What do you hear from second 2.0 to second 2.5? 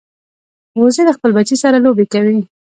کوي